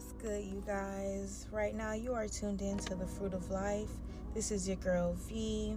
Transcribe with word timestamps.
What's 0.00 0.12
good, 0.12 0.42
you 0.46 0.62
guys? 0.66 1.46
Right 1.52 1.74
now, 1.74 1.92
you 1.92 2.14
are 2.14 2.26
tuned 2.26 2.62
in 2.62 2.78
to 2.78 2.94
the 2.94 3.06
Fruit 3.06 3.34
of 3.34 3.50
Life. 3.50 3.90
This 4.32 4.50
is 4.50 4.66
your 4.66 4.78
girl 4.78 5.12
V. 5.28 5.76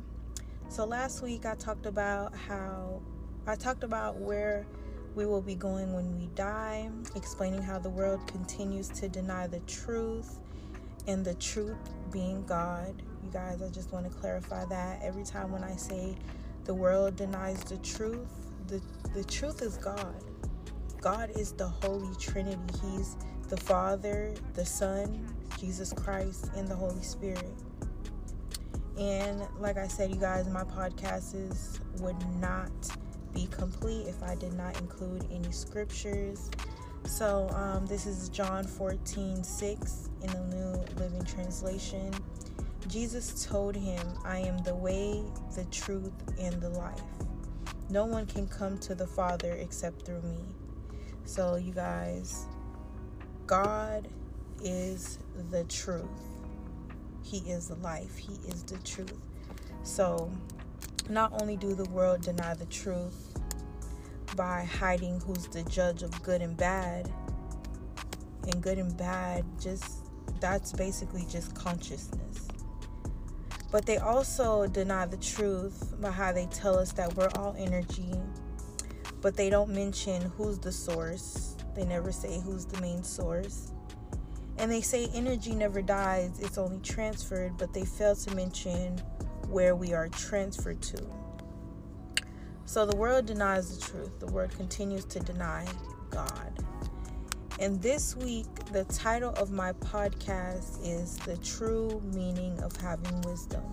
So, 0.70 0.86
last 0.86 1.22
week 1.22 1.46
I 1.46 1.56
talked 1.56 1.86
about 1.86 2.34
how 2.34 3.02
I 3.48 3.56
talked 3.56 3.84
about 3.84 4.16
where 4.16 4.66
we 5.14 5.26
will 5.26 5.42
be 5.42 5.56
going 5.56 5.92
when 5.92 6.18
we 6.18 6.28
die, 6.36 6.90
explaining 7.18 7.62
how 7.62 7.80
the 7.80 7.90
world 7.90 8.26
continues 8.26 8.88
to 8.92 9.10
deny 9.10 9.46
the 9.46 9.60
truth, 9.62 10.40
and 11.06 11.26
the 11.26 11.34
truth 11.34 11.76
being 12.10 12.46
God. 12.46 12.96
You 13.26 13.30
guys, 13.30 13.62
I 13.62 13.68
just 13.68 13.92
want 13.92 14.10
to 14.10 14.18
clarify 14.20 14.64
that 14.64 15.02
every 15.04 15.26
time 15.26 15.52
when 15.52 15.66
I 15.66 15.76
say 15.76 16.16
the 16.64 16.74
world 16.74 17.18
denies 17.18 17.62
the 17.66 17.78
truth, 17.80 18.30
the, 18.68 18.82
the 19.14 19.26
truth 19.26 19.62
is 19.62 19.76
God. 19.76 20.16
God 21.04 21.32
is 21.36 21.52
the 21.52 21.68
Holy 21.68 22.16
Trinity. 22.16 22.58
He's 22.82 23.18
the 23.50 23.58
Father, 23.58 24.34
the 24.54 24.66
Son, 24.66 25.28
Jesus 25.60 25.92
Christ, 25.92 26.50
and 26.56 26.66
the 26.66 26.76
Holy 26.76 27.04
Spirit. 27.04 27.54
And 28.98 29.42
like 29.60 29.76
I 29.76 29.90
said, 29.90 30.12
you 30.12 30.16
guys, 30.16 30.48
my 30.48 30.64
podcasts 30.64 31.82
would 32.00 32.16
not 32.40 32.72
be 33.34 33.48
complete 33.48 34.08
if 34.08 34.24
I 34.24 34.36
did 34.36 34.54
not 34.54 34.80
include 34.80 35.28
any 35.30 35.52
scriptures. 35.52 36.50
So 37.04 37.50
um, 37.50 37.86
this 37.86 38.06
is 38.06 38.30
John 38.30 38.64
14 38.64 39.44
6 39.44 40.10
in 40.22 40.28
the 40.28 40.56
New 40.56 40.86
Living 40.98 41.26
Translation. 41.26 42.14
Jesus 42.88 43.46
told 43.46 43.76
him, 43.76 44.08
I 44.24 44.38
am 44.38 44.58
the 44.60 44.76
way, 44.76 45.22
the 45.54 45.66
truth, 45.66 46.14
and 46.40 46.62
the 46.62 46.70
life. 46.70 47.02
No 47.90 48.06
one 48.06 48.26
can 48.26 48.48
come 48.48 48.78
to 48.80 48.96
the 48.96 49.08
Father 49.08 49.52
except 49.52 50.06
through 50.06 50.22
me. 50.22 50.63
So, 51.26 51.56
you 51.56 51.74
guys, 51.74 52.46
God 53.48 54.08
is 54.64 55.20
the 55.50 55.64
truth. 55.66 56.06
He 57.24 57.38
is 57.40 57.70
the 57.70 57.76
life. 57.76 58.18
He 58.18 58.34
is 58.48 58.64
the 58.64 58.78
truth. 58.80 59.18
So, 59.84 60.32
not 61.10 61.34
only 61.42 61.58
do 61.58 61.74
the 61.74 61.86
world 61.86 62.22
deny 62.22 62.54
the 62.54 62.66
truth 62.66 63.38
by 64.36 64.64
hiding 64.64 65.20
who's 65.22 65.48
the 65.48 65.64
judge 65.64 66.04
of 66.04 66.22
good 66.24 66.42
and 66.42 66.56
bad, 66.58 67.12
and 68.48 68.62
good 68.62 68.78
and 68.78 68.96
bad, 68.98 69.46
just 69.60 70.06
that's 70.40 70.74
basically 70.74 71.26
just 71.30 71.56
consciousness. 71.56 72.48
But 73.72 73.86
they 73.86 73.98
also 73.98 74.68
deny 74.68 75.06
the 75.06 75.18
truth 75.18 75.96
by 76.00 76.12
how 76.12 76.32
they 76.32 76.46
tell 76.48 76.78
us 76.78 76.92
that 76.94 77.16
we're 77.16 77.30
all 77.36 77.56
energy 77.58 78.14
but 79.24 79.38
they 79.38 79.50
don't 79.50 79.70
mention 79.70 80.22
who's 80.38 80.60
the 80.60 80.72
source. 80.72 81.56
They 81.76 81.86
never 81.86 82.12
say 82.12 82.42
who's 82.42 82.66
the 82.66 82.80
main 82.82 83.04
source. 83.04 83.72
And 84.58 84.70
they 84.70 84.82
say 84.82 85.10
energy 85.16 85.56
never 85.56 85.82
dies, 85.82 86.40
it's 86.40 86.60
only 86.60 86.80
transferred, 86.82 87.58
but 87.58 87.74
they 87.74 87.86
fail 87.86 88.16
to 88.16 88.36
mention 88.36 89.00
where 89.48 89.76
we 89.76 89.94
are 89.94 90.10
transferred 90.10 90.82
to. 90.84 91.02
So 92.66 92.86
the 92.86 92.96
world 92.98 93.26
denies 93.26 93.76
the 93.76 93.86
truth. 93.86 94.20
The 94.20 94.28
world 94.28 94.52
continues 94.52 95.06
to 95.06 95.20
deny 95.22 95.66
God. 96.12 96.60
And 97.60 97.82
this 97.82 98.18
week, 98.18 98.48
the 98.72 98.84
title 98.86 99.32
of 99.36 99.52
my 99.52 99.72
podcast 99.74 100.86
is 100.86 101.18
The 101.18 101.38
True 101.38 102.02
Meaning 102.14 102.60
of 102.62 102.76
Having 102.76 103.22
Wisdom. 103.22 103.64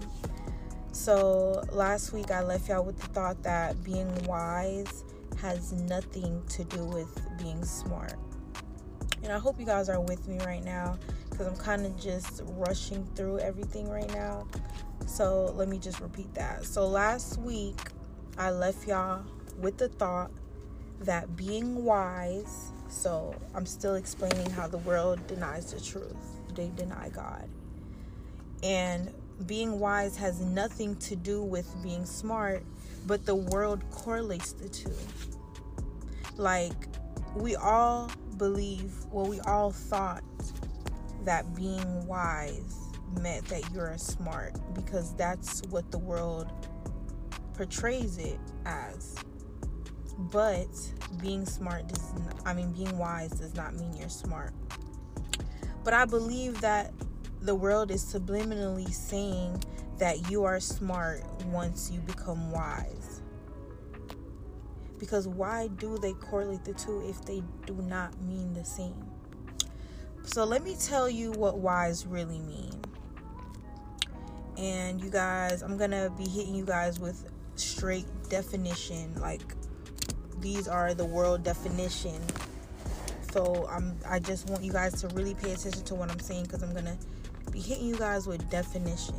So 0.93 1.65
last 1.73 2.13
week, 2.13 2.31
I 2.31 2.43
left 2.43 2.69
y'all 2.69 2.85
with 2.85 3.01
the 3.01 3.09
thought 3.09 3.43
that 3.43 3.83
being 3.83 4.13
wise 4.25 5.05
has 5.43 5.73
nothing 5.73 6.43
to 6.49 6.65
do 6.65 6.85
with 6.85 7.21
being 7.39 7.65
smart. 7.65 8.15
And 9.23 9.33
I 9.33 9.39
hope 9.39 9.61
you 9.61 9.67
guys 9.67 9.89
are 9.89 10.01
with 10.01 10.27
me 10.29 10.39
right 10.45 10.65
now 10.65 10.99
because 11.29 11.47
I'm 11.47 11.57
kind 11.57 11.85
of 11.85 11.99
just 11.99 12.43
rushing 12.47 13.05
through 13.15 13.39
everything 13.39 13.89
right 13.89 14.13
now. 14.15 14.47
So 15.07 15.53
let 15.57 15.69
me 15.69 15.79
just 15.79 16.01
repeat 16.01 16.33
that. 16.35 16.65
So 16.65 16.87
last 16.87 17.39
week, 17.39 17.79
I 18.39 18.51
left 18.51 18.87
y'all 18.87 19.25
with 19.59 19.77
the 19.77 19.89
thought 19.89 20.31
that 21.01 21.37
being 21.37 21.85
wise, 21.85 22.73
so 22.89 23.35
I'm 23.55 23.67
still 23.67 23.95
explaining 23.95 24.51
how 24.51 24.69
the 24.69 24.79
world 24.79 25.27
denies 25.27 25.73
the 25.73 25.81
truth, 25.81 26.17
they 26.55 26.71
deny 26.77 27.09
God. 27.09 27.49
And 28.63 29.13
being 29.47 29.79
wise 29.79 30.17
has 30.17 30.41
nothing 30.41 30.97
to 30.97 31.17
do 31.17 31.43
with 31.43 31.75
being 31.83 32.05
smart, 32.05 32.63
but 33.07 33.25
the 33.25 33.35
world 33.35 33.83
correlates 33.91 34.53
the 34.53 34.69
two. 34.69 34.93
Like, 36.37 36.89
we 37.35 37.57
all 37.57 38.11
believe, 38.37 38.93
well, 39.11 39.27
we 39.27 39.41
all 39.41 39.71
thought 39.71 40.23
that 41.25 41.55
being 41.55 42.07
wise 42.07 42.77
meant 43.21 43.45
that 43.47 43.63
you're 43.73 43.97
smart 43.99 44.55
because 44.75 45.15
that's 45.17 45.63
what 45.71 45.91
the 45.91 45.99
world 45.99 46.51
portrays 47.55 48.19
it 48.19 48.39
as. 48.65 49.17
But 50.19 50.69
being 51.21 51.47
smart 51.47 51.89
does 51.89 52.13
not, 52.15 52.41
I 52.45 52.53
mean, 52.53 52.73
being 52.73 52.97
wise 52.99 53.31
does 53.31 53.55
not 53.55 53.75
mean 53.75 53.93
you're 53.95 54.09
smart. 54.09 54.53
But 55.83 55.95
I 55.95 56.05
believe 56.05 56.61
that 56.61 56.93
the 57.43 57.55
world 57.55 57.91
is 57.91 58.05
subliminally 58.05 58.93
saying 58.93 59.63
that 59.99 60.31
you 60.31 60.45
are 60.45 60.61
smart 60.61 61.23
once 61.47 61.91
you 61.91 62.01
become 62.01 62.51
wise. 62.51 63.23
Because 64.99 65.27
why 65.27 65.69
do 65.69 65.99
they 65.99 66.13
correlate 66.13 66.65
the 66.65 66.75
two 66.75 67.03
if 67.09 67.25
they 67.25 67.43
do 67.67 67.75
not 67.75 68.21
mean 68.23 68.53
the 68.53 68.65
same? 68.65 69.07
So 70.23 70.45
let 70.45 70.63
me 70.63 70.77
tell 70.79 71.09
you 71.09 71.33
what 71.33 71.59
wise 71.59 72.07
really 72.07 72.41
mean. 72.41 72.81
And 74.59 75.01
you 75.01 75.09
guys, 75.09 75.63
I'm 75.63 75.79
going 75.79 75.93
to 75.93 76.13
be 76.19 76.29
hitting 76.29 76.55
you 76.55 76.67
guys 76.67 77.01
with 77.01 77.31
straight 77.57 78.07
definition 78.29 79.15
like 79.21 79.43
these 80.41 80.69
are 80.69 80.95
the 80.95 81.05
world 81.05 81.43
definition. 81.43 82.21
So 83.33 83.69
I'm 83.71 83.97
I 84.09 84.19
just 84.19 84.49
want 84.49 84.65
you 84.65 84.73
guys 84.73 85.01
to 85.03 85.09
really 85.09 85.35
pay 85.35 85.53
attention 85.53 85.85
to 85.85 85.95
what 85.95 86.11
I'm 86.11 86.19
saying 86.21 86.47
cuz 86.47 86.63
I'm 86.63 86.73
to 86.87 86.97
be 87.51 87.61
hitting 87.61 87.87
you 87.87 87.97
guys 87.97 88.27
with 88.27 88.49
definition. 88.51 89.15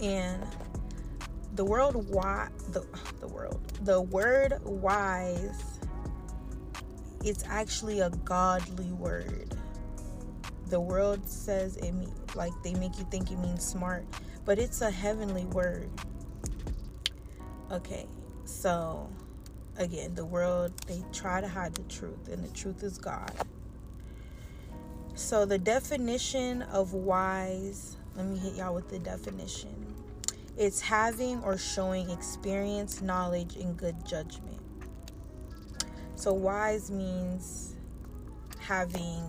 And 0.00 0.44
the 1.54 1.64
world 1.64 2.08
why 2.08 2.48
the 2.70 2.86
the 3.20 3.26
world 3.26 3.60
the 3.82 4.00
word 4.00 4.54
wise 4.64 5.78
it's 7.24 7.44
actually 7.46 8.00
a 8.00 8.10
godly 8.10 8.92
word. 8.92 9.54
The 10.66 10.80
world 10.80 11.28
says 11.28 11.76
it 11.78 11.92
mean, 11.92 12.12
like 12.34 12.52
they 12.62 12.74
make 12.74 12.98
you 12.98 13.06
think 13.10 13.30
it 13.30 13.38
means 13.38 13.64
smart, 13.64 14.04
but 14.44 14.58
it's 14.58 14.82
a 14.82 14.90
heavenly 14.90 15.46
word. 15.46 15.90
Okay, 17.70 18.06
so 18.44 19.10
again, 19.78 20.14
the 20.14 20.24
world 20.24 20.72
they 20.86 21.02
try 21.12 21.40
to 21.40 21.48
hide 21.48 21.74
the 21.74 21.82
truth, 21.82 22.28
and 22.28 22.44
the 22.44 22.52
truth 22.54 22.82
is 22.82 22.98
God. 22.98 23.32
So, 25.18 25.44
the 25.44 25.58
definition 25.58 26.62
of 26.62 26.92
wise, 26.94 27.96
let 28.14 28.24
me 28.24 28.38
hit 28.38 28.54
y'all 28.54 28.72
with 28.72 28.88
the 28.88 29.00
definition. 29.00 29.74
It's 30.56 30.80
having 30.80 31.42
or 31.42 31.58
showing 31.58 32.08
experience, 32.08 33.02
knowledge, 33.02 33.56
and 33.56 33.76
good 33.76 33.96
judgment. 34.06 34.60
So, 36.14 36.32
wise 36.32 36.92
means 36.92 37.74
having 38.60 39.24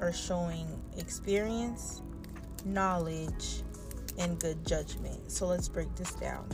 or 0.00 0.12
showing 0.12 0.68
experience, 0.98 2.00
knowledge, 2.64 3.64
and 4.16 4.38
good 4.38 4.64
judgment. 4.64 5.32
So, 5.32 5.48
let's 5.48 5.68
break 5.68 5.92
this 5.96 6.14
down. 6.14 6.48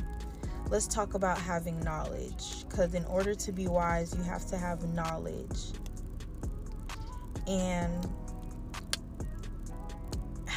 Let's 0.71 0.87
talk 0.87 1.13
about 1.13 1.37
having 1.37 1.79
knowledge 1.81 2.65
because, 2.67 2.95
in 2.95 3.05
order 3.05 3.35
to 3.35 3.53
be 3.53 3.67
wise, 3.69 4.17
you 4.17 4.23
have 4.23 4.47
to 4.47 4.57
have 4.57 4.89
knowledge. 4.95 5.75
And 7.47 8.09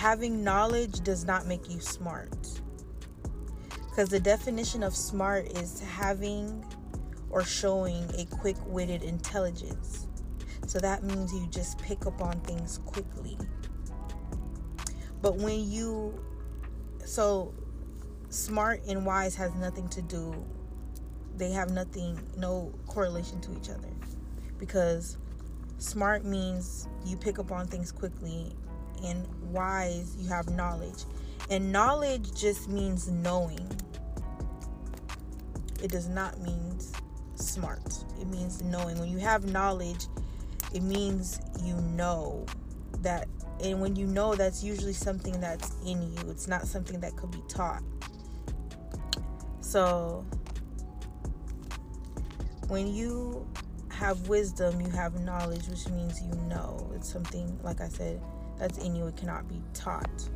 having 0.03 0.43
knowledge 0.43 0.99
does 0.99 1.23
not 1.23 1.47
make 1.47 1.69
you 1.69 1.79
smart. 1.79 2.59
Because 3.87 4.09
the 4.09 4.19
definition 4.19 4.83
of 4.83 4.93
smart 4.93 5.45
is 5.57 5.79
having 5.79 6.61
or 7.29 7.41
showing 7.41 8.03
a 8.17 8.25
quick 8.25 8.57
witted 8.65 9.01
intelligence. 9.01 10.09
So 10.67 10.77
that 10.79 11.03
means 11.03 11.31
you 11.31 11.47
just 11.47 11.77
pick 11.77 12.05
up 12.05 12.21
on 12.21 12.37
things 12.41 12.79
quickly. 12.79 13.37
But 15.21 15.37
when 15.37 15.71
you, 15.71 16.21
so 17.05 17.53
smart 18.27 18.81
and 18.85 19.05
wise 19.05 19.35
has 19.35 19.55
nothing 19.55 19.87
to 19.87 20.01
do, 20.01 20.35
they 21.37 21.51
have 21.51 21.71
nothing, 21.71 22.19
no 22.35 22.73
correlation 22.87 23.39
to 23.39 23.55
each 23.55 23.69
other. 23.69 23.93
Because 24.59 25.17
smart 25.77 26.25
means 26.25 26.89
you 27.05 27.15
pick 27.15 27.39
up 27.39 27.53
on 27.53 27.67
things 27.67 27.89
quickly 27.89 28.53
and 29.03 29.27
wise, 29.51 30.15
you 30.17 30.27
have 30.29 30.49
knowledge. 30.49 31.03
And 31.49 31.71
knowledge 31.71 32.33
just 32.39 32.69
means 32.69 33.09
knowing. 33.09 33.69
It 35.81 35.91
does 35.91 36.07
not 36.07 36.39
mean 36.39 36.79
smart. 37.35 38.03
It 38.19 38.27
means 38.27 38.61
knowing. 38.63 38.97
When 38.99 39.09
you 39.09 39.17
have 39.19 39.45
knowledge, 39.45 40.05
it 40.73 40.81
means 40.81 41.39
you 41.61 41.75
know 41.75 42.45
that 43.01 43.27
and 43.61 43.79
when 43.79 43.95
you 43.95 44.07
know 44.07 44.35
that's 44.35 44.63
usually 44.63 44.93
something 44.93 45.39
that's 45.39 45.73
in 45.85 46.01
you 46.01 46.29
it's 46.29 46.47
not 46.47 46.65
something 46.65 46.99
that 46.99 47.15
could 47.15 47.31
be 47.31 47.41
taught 47.47 47.83
so 49.61 50.25
when 52.67 52.87
you 52.87 53.45
have 53.89 54.27
wisdom 54.27 54.81
you 54.81 54.89
have 54.89 55.19
knowledge 55.21 55.67
which 55.67 55.87
means 55.89 56.21
you 56.21 56.33
know 56.47 56.91
it's 56.95 57.11
something 57.11 57.57
like 57.61 57.79
i 57.81 57.87
said 57.87 58.21
that's 58.63 58.77
in 58.77 58.95
you 58.95 59.07
it 59.07 59.17
cannot 59.17 59.49
be 59.49 59.61
taught. 59.73 60.29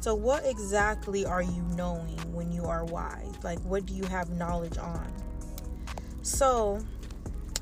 So 0.00 0.16
what 0.16 0.44
exactly 0.44 1.24
are 1.24 1.42
you 1.42 1.62
knowing 1.76 2.18
when 2.34 2.50
you 2.50 2.64
are 2.64 2.84
wise? 2.84 3.34
Like 3.44 3.60
what 3.60 3.86
do 3.86 3.94
you 3.94 4.02
have 4.06 4.30
knowledge 4.30 4.78
on? 4.78 5.12
So 6.22 6.80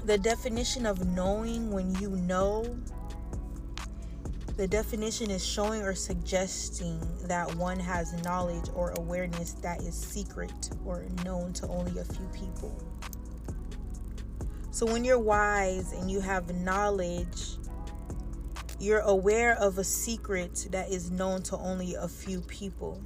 the 0.06 0.16
definition 0.16 0.86
of 0.86 1.06
knowing 1.08 1.70
when 1.70 1.94
you 1.96 2.08
know 2.08 2.78
the 4.56 4.66
definition 4.66 5.30
is 5.30 5.44
showing 5.44 5.82
or 5.82 5.94
suggesting 5.94 6.98
that 7.24 7.54
one 7.56 7.78
has 7.78 8.14
knowledge 8.24 8.70
or 8.74 8.94
awareness 8.96 9.52
that 9.52 9.82
is 9.82 9.94
secret 9.94 10.70
or 10.86 11.04
known 11.26 11.52
to 11.52 11.68
only 11.68 11.98
a 11.98 12.04
few 12.06 12.26
people. 12.28 12.74
So 14.70 14.86
when 14.86 15.04
you're 15.04 15.18
wise 15.18 15.92
and 15.92 16.10
you 16.10 16.20
have 16.20 16.54
knowledge, 16.54 17.58
you're 18.78 19.00
aware 19.00 19.54
of 19.56 19.78
a 19.78 19.84
secret 19.84 20.68
that 20.70 20.90
is 20.90 21.10
known 21.10 21.42
to 21.44 21.56
only 21.56 21.94
a 21.94 22.08
few 22.08 22.40
people. 22.42 23.00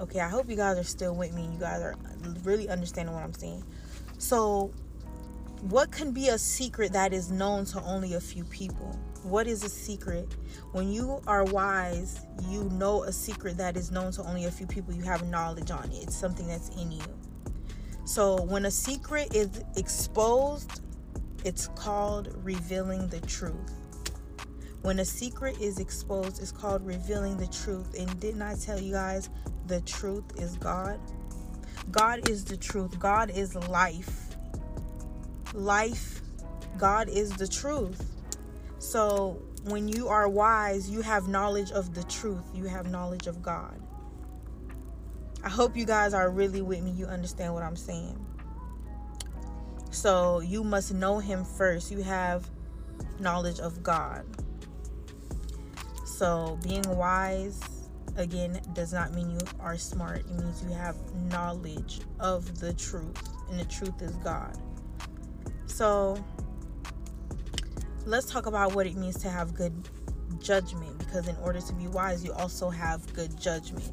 Okay, 0.00 0.20
I 0.20 0.28
hope 0.28 0.48
you 0.48 0.56
guys 0.56 0.78
are 0.78 0.84
still 0.84 1.14
with 1.14 1.34
me. 1.34 1.42
You 1.52 1.58
guys 1.58 1.82
are 1.82 1.94
really 2.42 2.68
understanding 2.70 3.14
what 3.14 3.22
I'm 3.22 3.34
saying. 3.34 3.62
So, 4.16 4.72
what 5.62 5.90
can 5.90 6.12
be 6.12 6.28
a 6.28 6.38
secret 6.38 6.94
that 6.94 7.12
is 7.12 7.30
known 7.30 7.66
to 7.66 7.82
only 7.82 8.14
a 8.14 8.20
few 8.20 8.44
people? 8.44 8.98
What 9.22 9.46
is 9.46 9.62
a 9.62 9.68
secret? 9.68 10.34
When 10.72 10.90
you 10.90 11.20
are 11.26 11.44
wise, 11.44 12.24
you 12.48 12.64
know 12.70 13.02
a 13.02 13.12
secret 13.12 13.58
that 13.58 13.76
is 13.76 13.90
known 13.90 14.12
to 14.12 14.22
only 14.22 14.46
a 14.46 14.50
few 14.50 14.66
people. 14.66 14.94
You 14.94 15.02
have 15.02 15.28
knowledge 15.28 15.70
on 15.70 15.90
it, 15.90 16.04
it's 16.04 16.16
something 16.16 16.46
that's 16.46 16.70
in 16.70 16.90
you. 16.90 17.02
So, 18.06 18.42
when 18.44 18.64
a 18.64 18.70
secret 18.70 19.34
is 19.34 19.62
exposed, 19.76 20.80
it's 21.44 21.68
called 21.68 22.34
revealing 22.44 23.08
the 23.08 23.20
truth. 23.20 23.72
When 24.82 24.98
a 25.00 25.04
secret 25.04 25.60
is 25.60 25.78
exposed, 25.78 26.40
it's 26.40 26.52
called 26.52 26.86
revealing 26.86 27.36
the 27.36 27.48
truth. 27.48 27.98
And 27.98 28.18
didn't 28.18 28.42
I 28.42 28.54
tell 28.54 28.80
you 28.80 28.92
guys 28.92 29.28
the 29.66 29.80
truth 29.82 30.24
is 30.36 30.56
God? 30.56 30.98
God 31.90 32.28
is 32.28 32.44
the 32.44 32.56
truth. 32.56 32.98
God 32.98 33.30
is 33.30 33.54
life 33.54 34.30
life, 35.54 36.20
God 36.78 37.08
is 37.08 37.30
the 37.30 37.48
truth. 37.48 38.14
So 38.78 39.42
when 39.64 39.88
you 39.88 40.08
are 40.08 40.28
wise, 40.28 40.88
you 40.88 41.02
have 41.02 41.28
knowledge 41.28 41.70
of 41.72 41.94
the 41.94 42.04
truth, 42.04 42.44
you 42.54 42.64
have 42.64 42.90
knowledge 42.90 43.26
of 43.26 43.42
God. 43.42 43.80
I 45.42 45.48
hope 45.48 45.76
you 45.76 45.86
guys 45.86 46.12
are 46.12 46.30
really 46.30 46.60
with 46.60 46.82
me. 46.82 46.90
You 46.90 47.06
understand 47.06 47.54
what 47.54 47.62
I'm 47.62 47.76
saying. 47.76 48.18
So 49.90 50.40
you 50.40 50.62
must 50.62 50.94
know 50.94 51.18
Him 51.18 51.44
first. 51.44 51.90
You 51.90 52.02
have 52.02 52.48
knowledge 53.18 53.60
of 53.60 53.82
God. 53.82 54.24
So 56.04 56.58
being 56.62 56.88
wise, 56.96 57.60
again, 58.16 58.60
does 58.72 58.92
not 58.92 59.14
mean 59.14 59.30
you 59.30 59.38
are 59.58 59.78
smart. 59.78 60.20
It 60.20 60.30
means 60.30 60.62
you 60.62 60.70
have 60.70 60.96
knowledge 61.30 62.00
of 62.18 62.60
the 62.60 62.72
truth, 62.74 63.28
and 63.50 63.58
the 63.58 63.64
truth 63.64 64.00
is 64.02 64.14
God. 64.16 64.56
So 65.66 66.22
let's 68.06 68.26
talk 68.30 68.46
about 68.46 68.74
what 68.74 68.86
it 68.86 68.96
means 68.96 69.18
to 69.22 69.30
have 69.30 69.54
good 69.54 69.72
judgment 70.40 70.98
because 70.98 71.28
in 71.28 71.36
order 71.36 71.60
to 71.60 71.72
be 71.74 71.86
wise, 71.86 72.24
you 72.24 72.32
also 72.32 72.70
have 72.70 73.12
good 73.14 73.38
judgment. 73.40 73.90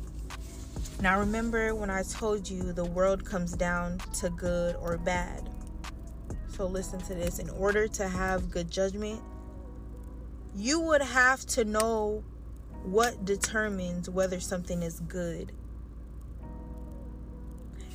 Now, 1.02 1.20
remember 1.20 1.76
when 1.76 1.90
I 1.90 2.04
told 2.04 2.50
you 2.50 2.74
the 2.74 2.86
world 2.86 3.24
comes 3.24 3.54
down 3.54 4.00
to 4.16 4.30
good 4.32 4.76
or 4.78 4.98
bad. 4.98 5.47
So, 6.57 6.65
listen 6.65 7.00
to 7.01 7.13
this. 7.13 7.38
In 7.38 7.51
order 7.51 7.88
to 7.88 8.07
have 8.07 8.50
good 8.50 8.71
judgment, 8.71 9.21
you 10.56 10.80
would 10.80 11.04
have 11.04 11.45
to 11.48 11.63
know 11.63 12.24
what 12.83 13.25
determines 13.25 14.09
whether 14.09 14.39
something 14.39 14.81
is 14.81 15.00
good. 15.01 15.51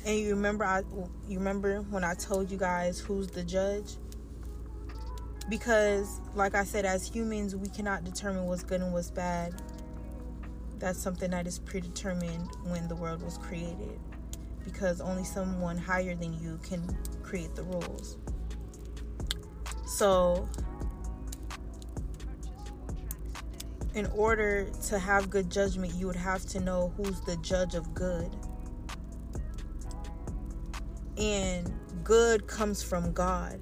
And 0.05 0.17
you 0.17 0.29
remember 0.29 0.63
I 0.63 0.83
you 1.27 1.39
remember 1.39 1.81
when 1.81 2.05
I 2.05 2.13
told 2.13 2.49
you 2.49 2.57
guys 2.57 2.99
who's 2.99 3.27
the 3.27 3.43
judge? 3.43 3.97
Because 5.49 6.21
like 6.33 6.55
I 6.55 6.63
said 6.63 6.85
as 6.85 7.05
humans 7.05 7.57
we 7.57 7.67
cannot 7.67 8.05
determine 8.05 8.45
what's 8.45 8.63
good 8.63 8.79
and 8.79 8.93
what's 8.93 9.11
bad. 9.11 9.61
That's 10.79 10.99
something 10.99 11.31
that 11.31 11.47
is 11.47 11.59
predetermined 11.59 12.47
when 12.63 12.87
the 12.87 12.95
world 12.95 13.23
was 13.23 13.37
created. 13.37 13.99
Because 14.63 15.01
only 15.01 15.25
someone 15.25 15.77
higher 15.77 16.15
than 16.15 16.33
you 16.41 16.61
can 16.63 16.97
create 17.23 17.55
the 17.55 17.63
rules. 17.63 18.17
So 19.95 20.49
in 23.93 24.07
order 24.07 24.67
to 24.87 24.97
have 24.97 25.29
good 25.29 25.51
judgment, 25.51 25.93
you 25.93 26.07
would 26.07 26.15
have 26.15 26.43
to 26.47 26.59
know 26.59 26.91
who's 26.97 27.21
the 27.21 27.37
judge 27.37 27.75
of 27.75 27.93
good 27.93 28.35
and 31.15 31.71
good 32.03 32.47
comes 32.47 32.81
from 32.81 33.13
God. 33.13 33.59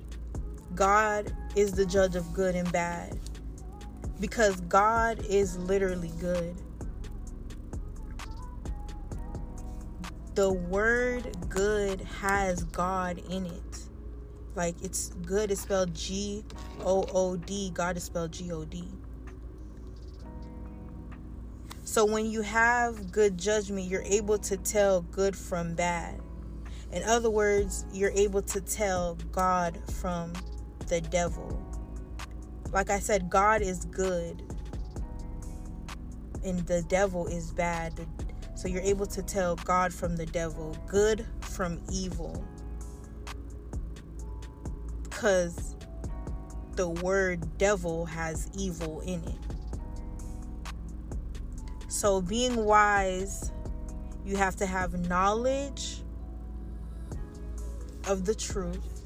God 0.74 1.36
is 1.58 1.74
the 1.74 1.86
judge 1.86 2.16
of 2.16 2.34
good 2.34 2.56
and 2.56 2.72
bad 2.72 3.20
because 4.22 4.62
God 4.62 5.26
is 5.26 5.58
literally 5.58 6.14
good. 6.18 6.56
The 10.36 10.54
word 10.54 11.36
good 11.50 12.00
has 12.22 12.64
God 12.64 13.18
in 13.30 13.48
it. 13.48 13.71
Like 14.56 14.76
it's 14.82 15.10
good 15.26 15.52
is 15.52 15.62
spelled 15.62 15.94
G 15.94 16.44
O 16.82 17.06
O 17.14 17.38
D, 17.38 17.72
God 17.74 17.98
is 17.98 18.04
spelled 18.04 18.32
G 18.32 18.52
O 18.52 18.66
D. 18.66 18.84
So 21.84 22.06
when 22.06 22.26
you 22.26 22.42
have 22.42 23.12
good 23.12 23.38
judgment, 23.38 23.88
you're 23.88 24.04
able 24.04 24.38
to 24.40 24.58
tell 24.58 25.02
good 25.02 25.36
from 25.36 25.76
bad. 25.76 26.22
In 26.92 27.04
other 27.04 27.30
words, 27.30 27.86
you're 27.92 28.12
able 28.12 28.42
to 28.44 28.62
tell 28.62 29.16
God 29.32 29.78
from 30.02 30.34
the 30.88 31.02
devil. 31.02 31.62
Like 32.72 32.90
I 32.90 33.00
said, 33.00 33.30
God 33.30 33.62
is 33.62 33.86
good 33.86 34.44
and 36.44 36.60
the 36.68 36.82
devil 36.84 37.28
is 37.28 37.52
bad. 37.52 37.94
So 38.56 38.68
you're 38.68 38.82
able 38.82 39.06
to 39.08 39.24
tell 39.24 39.56
God 39.58 39.94
from 39.94 40.16
the 40.16 40.26
devil, 40.26 40.76
good 40.88 41.26
from 41.42 41.82
evil. 41.92 42.46
Because 45.22 45.76
the 46.78 46.90
word 46.90 47.60
devil 47.60 48.08
has 48.08 48.50
evil 48.58 49.02
in 49.02 49.24
it. 49.24 49.38
So 51.90 52.24
being 52.24 52.56
wise, 52.66 53.52
you 54.26 54.36
have 54.38 54.56
to 54.56 54.66
have 54.66 55.08
knowledge 55.08 56.02
of 58.08 58.26
the 58.26 58.34
truth. 58.34 59.04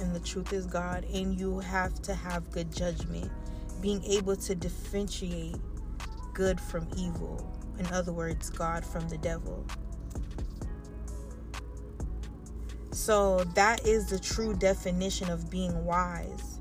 And 0.00 0.12
the 0.12 0.18
truth 0.18 0.52
is 0.52 0.66
God. 0.66 1.04
And 1.14 1.38
you 1.38 1.60
have 1.60 2.02
to 2.02 2.16
have 2.16 2.50
good 2.50 2.74
judgment, 2.74 3.30
being 3.80 4.02
able 4.02 4.34
to 4.34 4.56
differentiate 4.56 5.54
good 6.32 6.60
from 6.60 6.88
evil. 6.96 7.56
In 7.78 7.86
other 7.92 8.12
words, 8.12 8.50
God 8.50 8.84
from 8.84 9.08
the 9.08 9.18
devil. 9.18 9.64
So 13.04 13.44
that 13.52 13.86
is 13.86 14.06
the 14.06 14.18
true 14.18 14.54
definition 14.54 15.28
of 15.28 15.50
being 15.50 15.84
wise. 15.84 16.58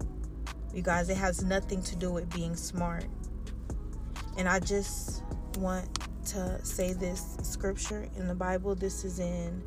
You 0.73 0.81
guys, 0.81 1.07
it 1.09 1.15
has 1.15 1.41
nothing 1.41 1.81
to 1.83 1.95
do 1.95 2.11
with 2.11 2.29
being 2.33 2.57
smart. 2.57 3.05
And 4.37 4.49
I 4.49 4.59
just 4.59 5.23
want 5.57 5.87
to 6.25 6.59
say 6.65 6.91
this 6.91 7.37
scripture 7.43 8.09
in 8.17 8.27
the 8.27 8.35
Bible. 8.35 8.75
This 8.75 9.05
is 9.05 9.19
in 9.19 9.63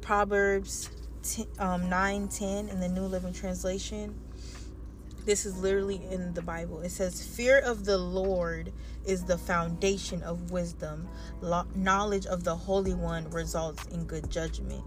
Proverbs 0.00 0.90
10, 1.24 1.46
um, 1.58 1.88
9 1.88 2.28
10 2.28 2.68
in 2.68 2.78
the 2.78 2.88
New 2.88 3.06
Living 3.06 3.32
Translation. 3.32 4.14
This 5.24 5.44
is 5.44 5.58
literally 5.58 6.00
in 6.08 6.34
the 6.34 6.42
Bible. 6.42 6.82
It 6.82 6.90
says, 6.90 7.20
Fear 7.20 7.58
of 7.58 7.84
the 7.84 7.98
Lord 7.98 8.72
is 9.04 9.24
the 9.24 9.38
foundation 9.38 10.22
of 10.22 10.52
wisdom. 10.52 11.08
Lo- 11.40 11.66
knowledge 11.74 12.26
of 12.26 12.44
the 12.44 12.54
Holy 12.54 12.94
One 12.94 13.28
results 13.30 13.84
in 13.86 14.04
good 14.04 14.30
judgment. 14.30 14.84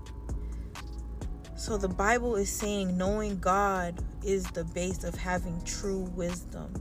So 1.58 1.76
the 1.76 1.90
Bible 1.90 2.36
is 2.36 2.52
saying 2.52 2.96
knowing 2.96 3.40
God 3.40 4.04
is 4.24 4.46
the 4.52 4.64
base 4.64 5.04
of 5.04 5.16
having 5.16 5.60
true 5.66 6.02
wisdom. 6.16 6.72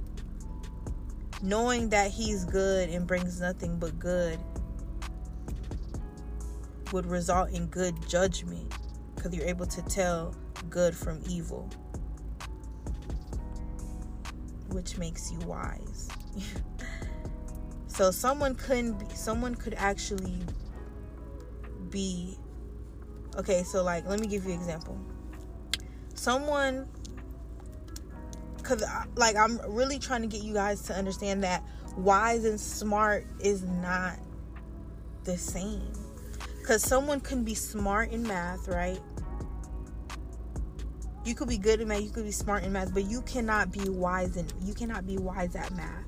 Knowing 1.43 1.89
that 1.89 2.11
He's 2.11 2.45
good 2.45 2.91
and 2.91 3.07
brings 3.07 3.41
nothing 3.41 3.79
but 3.79 3.99
good 3.99 4.39
would 6.93 7.07
result 7.07 7.51
in 7.51 7.67
good 7.69 8.07
judgment 8.07 8.75
because 9.15 9.35
you're 9.35 9.47
able 9.47 9.65
to 9.67 9.81
tell 9.83 10.35
good 10.69 10.95
from 10.95 11.23
evil, 11.27 11.71
which 14.69 14.99
makes 14.99 15.33
you 15.33 15.39
wise. 15.41 16.11
so 17.87 18.11
someone 18.11 18.55
couldn't 18.55 18.99
be, 18.99 19.07
someone 19.15 19.55
could 19.55 19.75
actually 19.75 20.43
be 21.89 22.37
okay, 23.37 23.63
so 23.63 23.83
like 23.83 24.07
let 24.07 24.21
me 24.21 24.27
give 24.27 24.45
you 24.45 24.53
an 24.53 24.59
example. 24.59 24.99
Someone 26.15 26.89
cuz 28.63 28.83
like 29.15 29.37
I'm 29.37 29.61
really 29.69 29.99
trying 29.99 30.23
to 30.23 30.29
get 30.29 30.43
you 30.43 30.55
guys 30.55 30.83
to 30.83 30.95
understand 30.95 31.45
that 31.45 31.63
wise 31.97 32.45
and 32.45 32.61
smart 32.61 33.27
is 33.41 33.63
not 33.63 34.19
the 35.25 35.37
same. 35.37 35.93
Cuz 36.65 36.83
someone 36.83 37.21
can 37.21 37.45
be 37.45 37.55
smart 37.55 38.11
in 38.11 38.23
math, 38.23 38.69
right? 38.69 39.01
You 41.25 41.35
could 41.35 41.49
be 41.49 41.59
good 41.59 41.81
in 41.81 41.89
math, 41.89 42.03
you 42.03 42.11
could 42.11 42.25
be 42.25 42.31
smart 42.33 42.63
in 42.63 42.73
math, 42.73 42.95
but 42.95 43.05
you 43.05 43.21
cannot 43.23 43.73
be 43.73 43.89
wise 43.89 44.37
and 44.37 44.53
you 44.63 44.75
cannot 44.75 45.07
be 45.07 45.19
wise 45.19 45.57
at 45.57 45.75
math. 45.75 46.05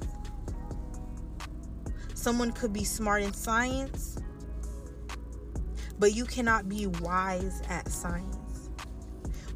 Someone 2.14 2.52
could 2.52 2.72
be 2.72 2.84
smart 2.84 3.22
in 3.22 3.32
science, 3.32 4.18
but 5.98 6.14
you 6.14 6.24
cannot 6.24 6.68
be 6.68 6.86
wise 6.86 7.62
at 7.68 7.88
science. 7.88 8.70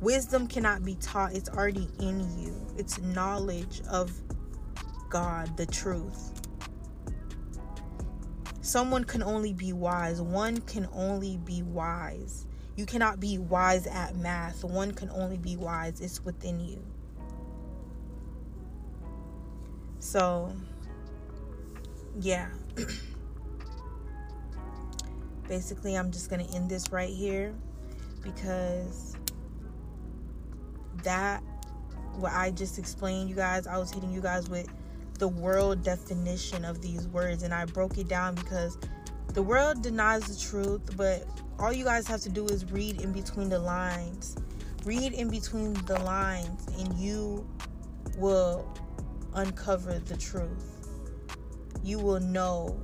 Wisdom 0.01 0.49
cannot 0.49 0.85
be 0.85 0.97
taught, 0.97 1.33
it's 1.33 1.49
already 1.49 1.89
in 2.01 2.21
you. 2.39 2.55
It's 2.77 3.01
knowledge 3.01 3.83
of 3.89 4.11
God, 5.09 5.57
the 5.57 5.67
truth. 5.67 6.33
Someone 8.63 9.05
can 9.05 9.23
only 9.23 9.53
be 9.53 9.73
wise, 9.73 10.21
one 10.21 10.59
can 10.63 10.89
only 10.93 11.37
be 11.39 11.63
wise. 11.63 12.47
You 12.75 12.87
cannot 12.87 13.21
be 13.21 13.39
wise 13.39 13.87
at 13.87 14.17
math, 14.17 14.65
one 14.65 14.93
can 14.93 15.11
only 15.11 15.37
be 15.37 15.57
wise, 15.57 16.01
it's 16.01 16.25
within 16.25 16.59
you. 16.59 16.83
So, 19.99 20.53
yeah. 22.19 22.49
basically 25.53 25.97
i'm 25.97 26.11
just 26.11 26.31
going 26.31 26.45
to 26.45 26.55
end 26.55 26.69
this 26.71 26.91
right 26.93 27.11
here 27.11 27.55
because 28.23 29.17
that 31.03 31.43
what 32.15 32.33
i 32.33 32.51
just 32.51 32.79
explained 32.79 33.29
you 33.29 33.37
guys 33.37 33.67
i 33.67 33.77
was 33.77 33.91
hitting 33.91 34.13
you 34.13 34.21
guys 34.21 34.49
with 34.49 34.69
the 35.19 35.29
world 35.29 35.83
definition 35.83 36.65
of 36.65 36.81
these 36.81 37.07
words 37.09 37.43
and 37.43 37.53
i 37.53 37.65
broke 37.67 37.99
it 37.99 38.09
down 38.09 38.35
because 38.35 38.79
the 39.35 39.43
world 39.43 39.83
denies 39.83 40.23
the 40.23 40.51
truth 40.51 40.97
but 40.97 41.27
all 41.63 41.73
you 41.73 41.85
guys 41.85 42.09
have 42.09 42.21
to 42.21 42.29
do 42.29 42.45
is 42.47 42.71
read 42.73 43.01
in 43.01 43.13
between 43.13 43.49
the 43.49 43.59
lines. 43.59 44.37
Read 44.85 45.13
in 45.13 45.31
between 45.31 45.75
the 45.87 45.99
lines 46.01 46.67
and 46.77 46.93
you 46.99 47.49
will 48.19 48.67
uncover 49.35 50.01
the 50.01 50.17
truth. 50.17 50.89
You 51.85 52.01
will 52.01 52.19
know 52.19 52.81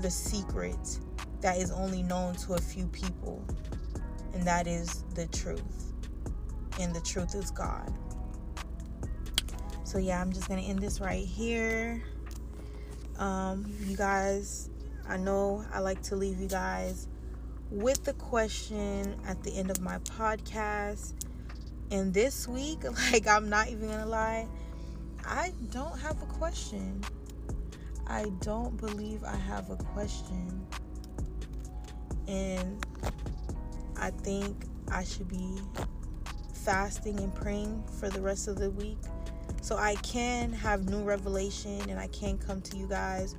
the 0.00 0.10
secret 0.10 1.00
that 1.42 1.58
is 1.58 1.70
only 1.70 2.02
known 2.02 2.34
to 2.36 2.54
a 2.54 2.60
few 2.60 2.86
people, 2.86 3.44
and 4.32 4.44
that 4.46 4.66
is 4.66 5.04
the 5.14 5.26
truth. 5.26 5.92
And 6.80 6.94
the 6.94 7.00
truth 7.00 7.34
is 7.34 7.50
God. 7.50 7.92
So, 9.84 9.98
yeah, 9.98 10.20
I'm 10.20 10.32
just 10.32 10.48
going 10.48 10.62
to 10.62 10.66
end 10.66 10.78
this 10.78 11.00
right 11.00 11.26
here. 11.26 12.02
Um, 13.18 13.70
you 13.84 13.96
guys, 13.96 14.70
I 15.06 15.18
know 15.18 15.64
I 15.72 15.80
like 15.80 16.00
to 16.04 16.16
leave 16.16 16.40
you 16.40 16.48
guys 16.48 17.08
with 17.70 18.04
the 18.04 18.14
question 18.14 19.16
at 19.26 19.42
the 19.42 19.50
end 19.50 19.70
of 19.70 19.80
my 19.80 19.98
podcast. 19.98 21.12
And 21.90 22.14
this 22.14 22.48
week, 22.48 22.84
like, 23.12 23.26
I'm 23.26 23.50
not 23.50 23.68
even 23.68 23.88
going 23.88 24.00
to 24.00 24.06
lie, 24.06 24.48
I 25.26 25.52
don't 25.70 25.98
have 25.98 26.22
a 26.22 26.26
question. 26.26 27.02
I 28.06 28.26
don't 28.40 28.76
believe 28.76 29.24
I 29.24 29.36
have 29.36 29.70
a 29.70 29.76
question. 29.76 30.66
And 32.28 32.84
I 33.96 34.10
think 34.10 34.64
I 34.90 35.04
should 35.04 35.28
be 35.28 35.58
fasting 36.52 37.18
and 37.20 37.34
praying 37.34 37.84
for 37.98 38.08
the 38.08 38.20
rest 38.20 38.48
of 38.48 38.56
the 38.56 38.70
week 38.70 38.98
so 39.62 39.76
I 39.76 39.94
can 39.96 40.52
have 40.52 40.88
new 40.88 41.02
revelation 41.02 41.80
and 41.88 41.98
I 41.98 42.08
can 42.08 42.36
come 42.38 42.60
to 42.62 42.76
you 42.76 42.86
guys 42.88 43.36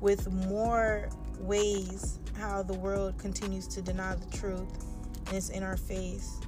with 0.00 0.30
more 0.46 1.08
ways 1.38 2.18
how 2.36 2.62
the 2.62 2.74
world 2.74 3.18
continues 3.18 3.66
to 3.68 3.82
deny 3.82 4.14
the 4.14 4.36
truth 4.36 4.84
and 5.26 5.36
it's 5.36 5.50
in 5.50 5.62
our 5.62 5.76
face. 5.76 6.40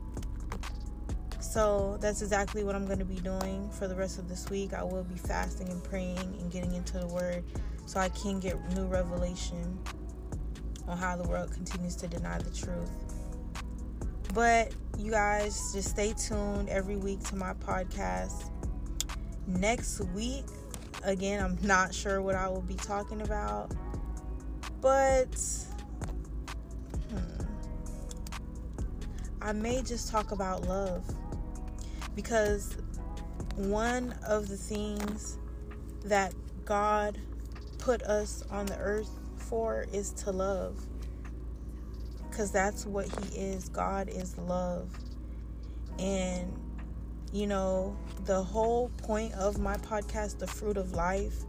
So 1.40 1.98
that's 2.00 2.22
exactly 2.22 2.64
what 2.64 2.74
I'm 2.74 2.86
going 2.86 2.98
to 2.98 3.04
be 3.04 3.20
doing 3.20 3.70
for 3.70 3.86
the 3.86 3.94
rest 3.94 4.18
of 4.18 4.28
this 4.28 4.48
week. 4.48 4.72
I 4.72 4.82
will 4.82 5.04
be 5.04 5.16
fasting 5.16 5.68
and 5.68 5.82
praying 5.84 6.18
and 6.18 6.50
getting 6.50 6.74
into 6.74 6.98
the 6.98 7.06
word 7.06 7.44
so 7.86 8.00
I 8.00 8.08
can 8.08 8.40
get 8.40 8.56
new 8.74 8.86
revelation 8.86 9.78
on 10.92 10.98
how 10.98 11.16
the 11.16 11.26
world 11.26 11.50
continues 11.52 11.96
to 11.96 12.06
deny 12.06 12.38
the 12.38 12.50
truth. 12.50 12.90
But 14.34 14.72
you 14.98 15.10
guys 15.10 15.72
just 15.72 15.88
stay 15.88 16.12
tuned 16.12 16.68
every 16.68 16.96
week 16.96 17.22
to 17.24 17.36
my 17.36 17.54
podcast. 17.54 18.50
Next 19.46 20.00
week, 20.14 20.44
again, 21.02 21.42
I'm 21.42 21.58
not 21.66 21.94
sure 21.94 22.20
what 22.20 22.34
I 22.34 22.48
will 22.48 22.62
be 22.62 22.74
talking 22.74 23.22
about, 23.22 23.72
but 24.80 25.34
hmm, 27.10 27.42
I 29.40 29.52
may 29.52 29.82
just 29.82 30.10
talk 30.10 30.30
about 30.32 30.66
love 30.68 31.04
because 32.14 32.76
one 33.56 34.14
of 34.26 34.48
the 34.48 34.56
things 34.56 35.38
that 36.04 36.34
God 36.64 37.18
put 37.78 38.02
us 38.02 38.44
on 38.50 38.66
the 38.66 38.78
earth 38.78 39.10
for 39.52 39.84
is 39.92 40.12
to 40.12 40.30
love. 40.30 40.86
Because 42.30 42.50
that's 42.50 42.86
what 42.86 43.06
He 43.06 43.38
is. 43.38 43.68
God 43.68 44.08
is 44.08 44.38
love. 44.38 44.88
And, 45.98 46.58
you 47.34 47.46
know, 47.46 47.94
the 48.24 48.42
whole 48.42 48.88
point 48.96 49.34
of 49.34 49.58
my 49.58 49.76
podcast, 49.76 50.38
The 50.38 50.46
Fruit 50.46 50.78
of 50.78 50.92
Life, 50.92 51.44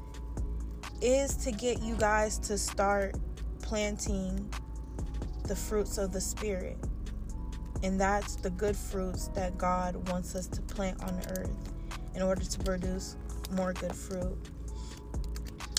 is 1.01 1.37
to 1.37 1.51
get 1.53 1.81
you 1.81 1.95
guys 1.95 2.37
to 2.39 2.57
start 2.57 3.15
planting 3.61 4.53
the 5.47 5.55
fruits 5.55 5.97
of 5.97 6.11
the 6.11 6.19
Spirit. 6.19 6.77
And 7.83 7.97
that's 7.97 8.35
the 8.35 8.49
good 8.49 8.75
fruits 8.75 9.29
that 9.29 9.57
God 9.57 10.09
wants 10.09 10.35
us 10.35 10.47
to 10.47 10.61
plant 10.61 11.01
on 11.05 11.21
earth 11.37 11.55
in 12.15 12.21
order 12.21 12.43
to 12.43 12.59
produce 12.59 13.15
more 13.51 13.71
good 13.71 13.95
fruit 13.95 14.37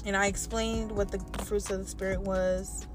and 0.05 0.17
I 0.17 0.27
explained 0.27 0.93
what 0.93 1.11
the 1.11 1.19
fruits 1.45 1.71
of 1.71 1.79
the 1.81 1.87
spirit 1.87 2.21
was. 2.21 2.87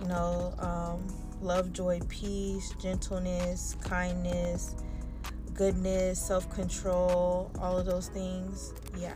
You 0.00 0.08
know, 0.08 0.54
um, 0.58 1.06
love, 1.40 1.72
joy, 1.72 2.00
peace, 2.08 2.74
gentleness, 2.80 3.76
kindness, 3.82 4.74
goodness, 5.54 6.20
self 6.20 6.52
control, 6.54 7.50
all 7.58 7.78
of 7.78 7.86
those 7.86 8.08
things. 8.08 8.72
Yeah. 8.98 9.14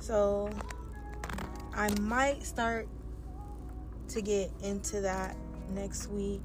So 0.00 0.50
I 1.74 1.90
might 2.00 2.42
start 2.44 2.88
to 4.08 4.20
get 4.20 4.50
into 4.62 5.00
that 5.02 5.36
next 5.70 6.08
week. 6.08 6.42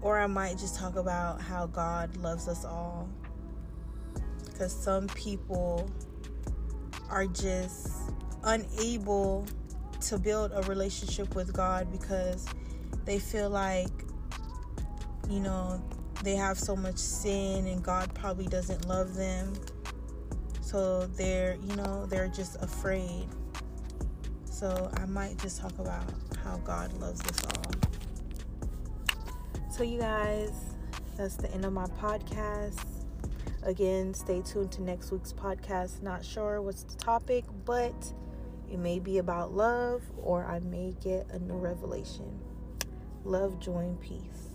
Or 0.00 0.18
I 0.18 0.26
might 0.26 0.58
just 0.58 0.76
talk 0.76 0.96
about 0.96 1.40
how 1.40 1.66
God 1.66 2.16
loves 2.16 2.48
us 2.48 2.64
all. 2.64 3.08
Because 4.44 4.72
some 4.72 5.06
people 5.08 5.88
are 7.12 7.26
just 7.26 7.88
unable 8.42 9.46
to 10.00 10.18
build 10.18 10.50
a 10.54 10.62
relationship 10.62 11.34
with 11.34 11.52
God 11.52 11.92
because 11.92 12.46
they 13.04 13.18
feel 13.18 13.50
like, 13.50 13.90
you 15.28 15.40
know, 15.40 15.80
they 16.24 16.34
have 16.34 16.58
so 16.58 16.74
much 16.74 16.96
sin 16.96 17.66
and 17.66 17.82
God 17.84 18.12
probably 18.14 18.46
doesn't 18.46 18.88
love 18.88 19.14
them. 19.14 19.52
So 20.62 21.06
they're, 21.06 21.56
you 21.62 21.76
know, 21.76 22.06
they're 22.06 22.28
just 22.28 22.60
afraid. 22.62 23.26
So 24.44 24.90
I 24.94 25.04
might 25.04 25.38
just 25.38 25.60
talk 25.60 25.78
about 25.78 26.04
how 26.42 26.56
God 26.58 26.92
loves 26.94 27.20
us 27.20 27.44
all. 27.44 27.72
So, 29.70 29.82
you 29.82 29.98
guys, 29.98 30.52
that's 31.16 31.36
the 31.36 31.52
end 31.52 31.64
of 31.64 31.72
my 31.72 31.86
podcast. 31.86 33.01
Again, 33.64 34.12
stay 34.12 34.42
tuned 34.42 34.72
to 34.72 34.82
next 34.82 35.12
week's 35.12 35.32
podcast. 35.32 36.02
Not 36.02 36.24
sure 36.24 36.60
what's 36.60 36.82
the 36.82 36.96
topic, 36.96 37.44
but 37.64 38.12
it 38.70 38.78
may 38.78 38.98
be 38.98 39.18
about 39.18 39.52
love 39.52 40.02
or 40.16 40.44
I 40.44 40.58
may 40.60 40.94
get 41.00 41.28
a 41.30 41.38
new 41.38 41.54
revelation. 41.54 42.40
Love, 43.24 43.60
joy, 43.60 43.80
and 43.80 44.00
peace. 44.00 44.51